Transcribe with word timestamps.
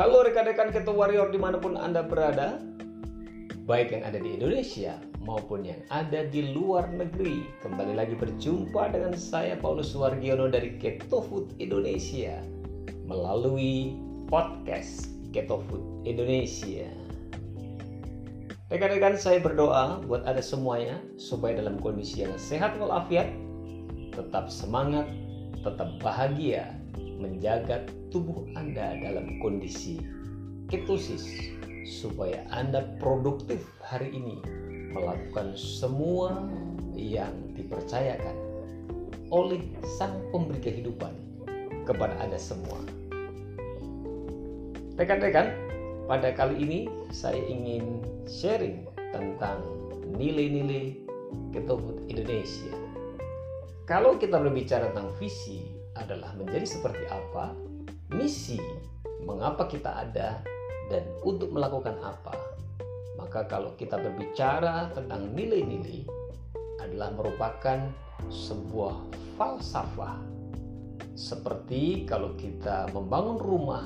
Halo 0.00 0.24
rekan-rekan 0.24 0.72
Keto 0.72 0.96
Warrior 0.96 1.28
di 1.28 1.36
mana 1.36 1.60
pun 1.60 1.76
Anda 1.76 2.00
berada 2.00 2.56
Baik 3.68 3.92
yang 3.92 4.08
ada 4.08 4.16
di 4.16 4.32
Indonesia 4.32 4.96
maupun 5.20 5.60
yang 5.60 5.76
ada 5.92 6.24
di 6.24 6.56
luar 6.56 6.88
negeri. 6.88 7.44
Kembali 7.60 7.92
lagi 7.92 8.16
berjumpa 8.16 8.96
dengan 8.96 9.12
saya 9.12 9.60
Paulus 9.60 9.92
Wargiono 9.92 10.48
dari 10.48 10.80
Keto 10.80 11.20
Food 11.20 11.52
Indonesia 11.60 12.40
Melalui 13.04 14.00
podcast 14.24 15.12
Keto 15.36 15.60
Food 15.68 16.08
Indonesia. 16.08 16.88
Rekan-rekan 18.72 19.20
saya 19.20 19.36
berdoa 19.36 20.00
buat 20.08 20.24
Anda 20.24 20.40
semuanya 20.40 20.96
Supaya 21.20 21.60
dalam 21.60 21.76
kondisi 21.76 22.24
yang 22.24 22.32
sehat 22.40 22.72
walafiat 22.80 23.28
Tetap 24.16 24.48
semangat, 24.48 25.04
tetap 25.60 26.00
bahagia 26.00 26.80
menjaga 27.20 27.84
tubuh 28.08 28.48
Anda 28.56 28.96
dalam 28.98 29.38
kondisi 29.44 30.00
ketosis 30.72 31.52
supaya 31.84 32.40
Anda 32.48 32.96
produktif 32.96 33.60
hari 33.84 34.16
ini 34.16 34.40
melakukan 34.96 35.54
semua 35.54 36.48
yang 36.96 37.32
dipercayakan 37.54 38.36
oleh 39.30 39.62
Sang 40.00 40.18
Pemberi 40.34 40.58
Kehidupan 40.58 41.14
kepada 41.86 42.16
Anda 42.18 42.40
semua. 42.40 42.80
Rekan-rekan, 44.98 45.54
pada 46.10 46.34
kali 46.34 46.60
ini 46.60 46.80
saya 47.14 47.38
ingin 47.38 48.02
sharing 48.26 48.84
tentang 49.14 49.62
nilai-nilai 50.18 50.98
Food 51.54 52.10
Indonesia. 52.10 52.74
Kalau 53.86 54.18
kita 54.18 54.38
berbicara 54.38 54.90
tentang 54.94 55.14
visi, 55.18 55.79
adalah 56.00 56.32
menjadi 56.34 56.66
seperti 56.66 57.04
apa, 57.12 57.52
misi, 58.16 58.58
mengapa 59.24 59.68
kita 59.68 60.08
ada, 60.08 60.40
dan 60.90 61.04
untuk 61.22 61.52
melakukan 61.54 61.94
apa. 62.02 62.34
Maka 63.20 63.46
kalau 63.46 63.76
kita 63.76 64.00
berbicara 64.00 64.90
tentang 64.96 65.30
nilai-nilai 65.36 66.02
adalah 66.80 67.12
merupakan 67.14 67.78
sebuah 68.32 68.96
falsafah. 69.36 70.18
Seperti 71.14 72.08
kalau 72.08 72.32
kita 72.34 72.88
membangun 72.96 73.38
rumah, 73.38 73.84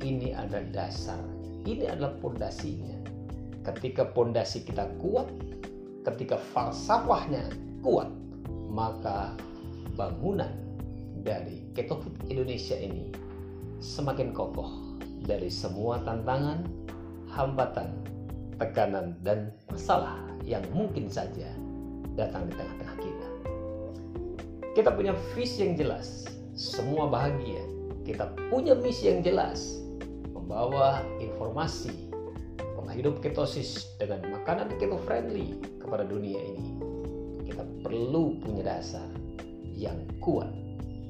ini 0.00 0.30
ada 0.30 0.62
dasar, 0.70 1.18
ini 1.66 1.90
adalah 1.90 2.14
pondasinya. 2.22 2.96
Ketika 3.66 4.06
pondasi 4.14 4.62
kita 4.62 4.86
kuat, 5.02 5.26
ketika 6.06 6.38
falsafahnya 6.54 7.50
kuat, 7.82 8.06
maka 8.70 9.34
bangunan 9.98 10.54
dari 11.26 11.66
Keto 11.74 11.98
Indonesia 12.30 12.78
ini 12.78 13.10
semakin 13.82 14.30
kokoh 14.30 14.70
dari 15.26 15.50
semua 15.50 15.98
tantangan, 16.06 16.62
hambatan, 17.34 17.90
tekanan, 18.62 19.18
dan 19.26 19.50
masalah 19.66 20.22
yang 20.46 20.62
mungkin 20.70 21.10
saja 21.10 21.50
datang 22.14 22.46
di 22.46 22.54
tengah-tengah 22.54 22.96
kita. 23.02 23.28
Kita 24.78 24.90
punya 24.94 25.18
visi 25.34 25.66
yang 25.66 25.74
jelas, 25.74 26.30
semua 26.54 27.10
bahagia. 27.10 27.60
Kita 28.06 28.30
punya 28.46 28.78
misi 28.78 29.10
yang 29.10 29.26
jelas, 29.26 29.82
membawa 30.30 31.02
informasi 31.18 32.06
pola 32.78 32.94
hidup 32.94 33.18
ketosis 33.18 33.98
dengan 33.98 34.22
makanan 34.30 34.70
keto 34.78 35.02
friendly 35.02 35.58
kepada 35.82 36.06
dunia 36.06 36.38
ini. 36.38 36.78
Kita 37.42 37.66
perlu 37.82 38.38
punya 38.38 38.78
dasar 38.78 39.10
yang 39.74 40.06
kuat 40.22 40.65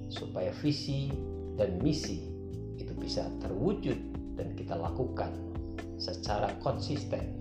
supaya 0.09 0.55
visi 0.63 1.11
dan 1.57 1.81
misi 1.83 2.27
itu 2.77 2.93
bisa 2.97 3.27
terwujud 3.43 3.97
dan 4.37 4.53
kita 4.55 4.77
lakukan 4.77 5.33
secara 5.97 6.53
konsisten 6.61 7.41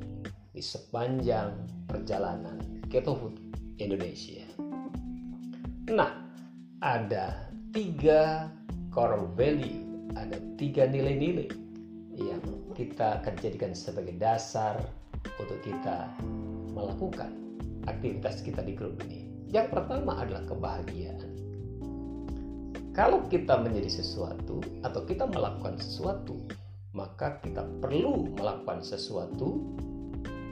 di 0.56 0.64
sepanjang 0.64 1.52
perjalanan 1.86 2.64
Keto 2.88 3.20
Food 3.20 3.36
Indonesia. 3.78 4.48
Nah, 5.92 6.24
ada 6.80 7.52
tiga 7.76 8.48
core 8.90 9.28
value, 9.36 9.84
ada 10.16 10.40
tiga 10.56 10.88
nilai-nilai 10.88 11.52
yang 12.16 12.40
kita 12.72 13.20
akan 13.20 13.36
jadikan 13.44 13.76
sebagai 13.76 14.16
dasar 14.16 14.80
untuk 15.36 15.60
kita 15.60 16.08
melakukan 16.72 17.36
aktivitas 17.92 18.40
kita 18.40 18.64
di 18.64 18.74
grup 18.74 18.96
ini. 19.08 19.28
Yang 19.52 19.76
pertama 19.76 20.24
adalah 20.24 20.44
kebahagiaan. 20.48 21.45
Kalau 22.96 23.28
kita 23.28 23.60
menjadi 23.60 23.92
sesuatu 23.92 24.64
atau 24.80 25.04
kita 25.04 25.28
melakukan 25.28 25.76
sesuatu, 25.76 26.40
maka 26.96 27.44
kita 27.44 27.68
perlu 27.84 28.32
melakukan 28.40 28.80
sesuatu 28.80 29.60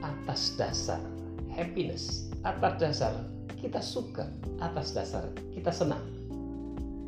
atas 0.04 0.52
dasar 0.60 1.00
happiness, 1.48 2.28
atas 2.44 2.76
dasar 2.76 3.16
kita 3.56 3.80
suka, 3.80 4.28
atas 4.60 4.92
dasar 4.92 5.24
kita 5.56 5.72
senang, 5.72 6.04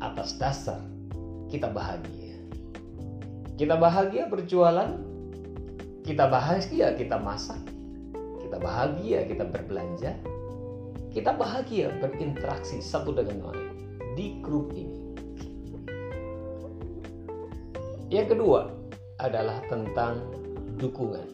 atas 0.01 0.41
dasar 0.41 0.81
kita 1.53 1.69
bahagia. 1.69 2.33
Kita 3.61 3.77
bahagia 3.77 4.25
berjualan, 4.25 4.97
kita 6.01 6.33
bahagia 6.33 6.97
kita 6.97 7.21
masak, 7.21 7.61
kita 8.41 8.57
bahagia 8.57 9.21
kita 9.29 9.45
berbelanja, 9.45 10.17
kita 11.13 11.29
bahagia 11.29 11.93
berinteraksi 12.01 12.81
satu 12.81 13.13
dengan 13.13 13.53
lain 13.53 13.69
di 14.17 14.41
grup 14.41 14.73
ini. 14.73 15.06
Yang 18.07 18.39
kedua 18.39 18.71
adalah 19.19 19.59
tentang 19.67 20.31
dukungan. 20.79 21.27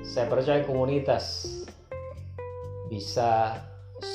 Saya 0.00 0.32
percaya 0.32 0.64
komunitas 0.64 1.44
bisa 2.88 3.60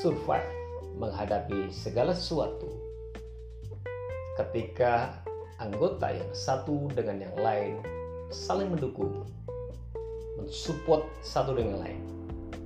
survive 0.01 0.49
menghadapi 0.97 1.69
segala 1.69 2.09
sesuatu 2.09 2.65
ketika 4.41 5.21
anggota 5.61 6.09
yang 6.09 6.31
satu 6.33 6.89
dengan 6.89 7.29
yang 7.29 7.37
lain 7.37 7.73
saling 8.33 8.73
mendukung, 8.73 9.29
mensupport 10.41 11.05
satu 11.21 11.53
dengan 11.53 11.85
lain. 11.85 12.01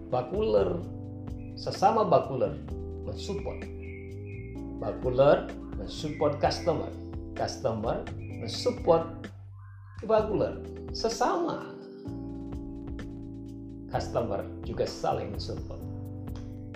Bakuler 0.08 0.80
sesama 1.60 2.08
bakuler 2.08 2.56
mensupport. 3.04 3.68
Bakuler 4.80 5.52
mensupport 5.76 6.40
customer, 6.40 6.88
customer 7.36 8.00
mensupport 8.40 9.28
regular 10.08 10.64
sesama 10.96 11.76
customer 13.92 14.46
juga 14.64 14.88
saling 14.88 15.34
mensupport. 15.34 15.82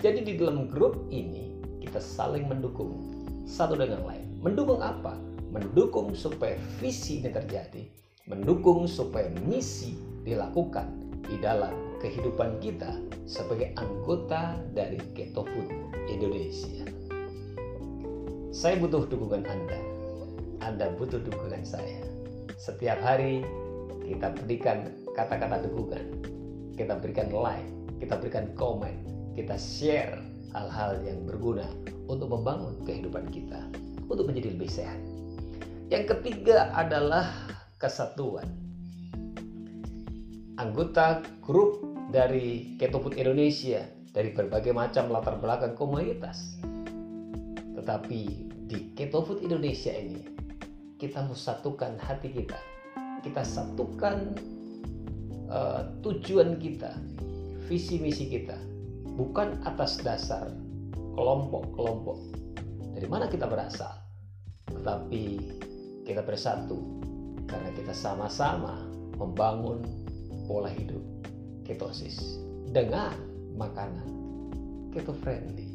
Jadi 0.02 0.20
di 0.28 0.32
dalam 0.36 0.68
grup 0.68 1.08
ini 1.08 1.56
kita 1.80 2.02
saling 2.02 2.44
mendukung 2.44 3.00
satu 3.48 3.78
dengan 3.78 4.04
lain. 4.04 4.28
Mendukung 4.44 4.84
apa? 4.84 5.16
Mendukung 5.54 6.12
supaya 6.12 6.58
visi 6.82 7.22
ini 7.22 7.30
terjadi, 7.30 7.86
mendukung 8.28 8.84
supaya 8.84 9.30
misi 9.46 9.96
dilakukan 10.26 10.90
di 11.24 11.38
dalam 11.40 11.72
kehidupan 12.02 12.60
kita 12.60 13.00
sebagai 13.24 13.72
anggota 13.80 14.60
dari 14.74 15.00
Keto 15.16 15.46
Indonesia. 16.10 16.84
Saya 18.50 18.76
butuh 18.82 19.06
dukungan 19.08 19.46
Anda 19.46 19.93
anda 20.64 20.88
butuh 20.96 21.20
dukungan 21.20 21.60
saya. 21.60 22.00
Setiap 22.56 22.96
hari 23.04 23.44
kita 24.08 24.32
berikan 24.32 24.88
kata-kata 25.12 25.68
dukungan. 25.68 26.24
Kita 26.74 26.96
berikan 26.98 27.28
like, 27.30 27.68
kita 28.00 28.16
berikan 28.16 28.48
komen, 28.56 28.96
kita 29.36 29.54
share 29.60 30.16
hal-hal 30.56 30.98
yang 31.04 31.22
berguna 31.28 31.68
untuk 32.08 32.32
membangun 32.32 32.80
kehidupan 32.88 33.28
kita, 33.28 33.60
untuk 34.08 34.26
menjadi 34.26 34.56
lebih 34.56 34.70
sehat. 34.72 34.98
Yang 35.92 36.16
ketiga 36.16 36.72
adalah 36.72 37.28
kesatuan. 37.76 38.48
Anggota 40.56 41.20
grup 41.44 41.84
dari 42.08 42.78
Keto 42.80 43.02
Food 43.04 43.20
Indonesia 43.20 43.84
dari 44.14 44.32
berbagai 44.32 44.72
macam 44.72 45.12
latar 45.12 45.38
belakang 45.38 45.76
komunitas. 45.76 46.56
Tetapi 47.74 48.20
di 48.70 48.94
Keto 48.94 49.22
Food 49.26 49.42
Indonesia 49.42 49.90
ini 49.90 50.33
kita 50.98 51.26
satukan 51.34 51.98
hati 51.98 52.30
kita. 52.30 52.58
Kita 53.24 53.40
satukan 53.40 54.36
uh, 55.48 55.88
tujuan 56.04 56.60
kita 56.60 56.92
visi 57.64 57.96
misi 57.96 58.28
kita 58.28 58.60
bukan 59.16 59.64
atas 59.64 60.00
dasar 60.04 60.52
kelompok-kelompok. 61.16 62.18
Dari 62.94 63.08
mana 63.08 63.26
kita 63.26 63.48
berasal? 63.48 63.96
Tetapi 64.68 65.24
kita 66.04 66.20
bersatu 66.20 67.00
karena 67.48 67.70
kita 67.72 67.96
sama-sama 67.96 68.84
membangun 69.16 69.80
pola 70.44 70.68
hidup 70.68 71.00
ketosis 71.64 72.38
dengan 72.70 73.16
makanan. 73.56 74.08
Keto 74.92 75.16
friendly 75.16 75.74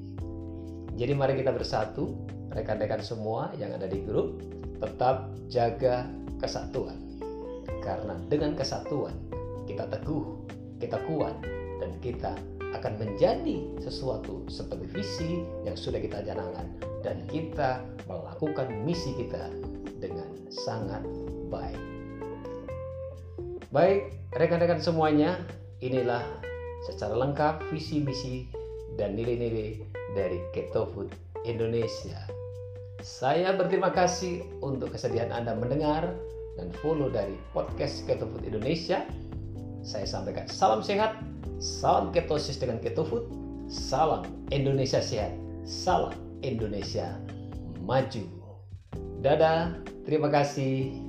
jadi 0.99 1.15
mari 1.15 1.39
kita 1.39 1.55
bersatu 1.55 2.11
rekan-rekan 2.53 3.01
semua 3.01 3.53
yang 3.57 3.73
ada 3.75 3.85
di 3.85 4.01
grup 4.03 4.41
tetap 4.79 5.29
jaga 5.51 6.07
kesatuan. 6.39 6.97
Karena 7.83 8.15
dengan 8.27 8.53
kesatuan 8.55 9.15
kita 9.69 9.85
teguh, 9.89 10.25
kita 10.81 10.97
kuat, 11.05 11.35
dan 11.79 11.91
kita 12.03 12.33
akan 12.75 12.93
menjadi 13.01 13.65
sesuatu 13.81 14.45
seperti 14.45 14.85
visi 14.93 15.31
yang 15.65 15.73
sudah 15.73 15.97
kita 15.97 16.21
janangkan 16.21 16.69
dan 17.01 17.25
kita 17.25 17.81
melakukan 18.05 18.69
misi 18.85 19.15
kita 19.17 19.49
dengan 19.97 20.27
sangat 20.53 21.01
baik. 21.49 21.79
Baik, 23.69 24.13
rekan-rekan 24.33 24.81
semuanya, 24.81 25.37
inilah 25.81 26.25
secara 26.89 27.13
lengkap 27.13 27.69
visi 27.69 28.01
misi 28.01 28.49
dan 28.97 29.13
nilai-nilai 29.13 29.81
dari 30.17 30.41
Keto 30.53 30.89
Food 30.89 31.13
Indonesia. 31.45 32.38
Saya 32.99 33.55
berterima 33.55 33.95
kasih 33.95 34.43
untuk 34.59 34.91
kesediaan 34.91 35.31
Anda 35.31 35.55
mendengar 35.55 36.03
dan 36.59 36.67
follow 36.83 37.07
dari 37.07 37.39
podcast 37.55 38.03
Keto 38.03 38.27
Food 38.27 38.43
Indonesia. 38.43 39.07
Saya 39.79 40.03
sampaikan 40.03 40.43
salam 40.51 40.83
sehat, 40.83 41.15
salam 41.63 42.11
ketosis 42.11 42.59
dengan 42.59 42.83
Keto 42.83 43.07
Food, 43.07 43.31
salam 43.71 44.27
Indonesia 44.51 44.99
sehat, 44.99 45.31
salam 45.63 46.11
Indonesia 46.43 47.15
maju. 47.87 48.27
Dadah, 49.23 49.79
terima 50.03 50.27
kasih. 50.27 51.08